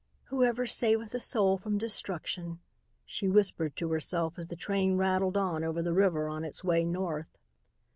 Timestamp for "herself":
3.91-4.39